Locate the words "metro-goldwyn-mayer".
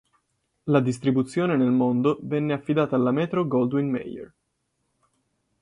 3.11-4.33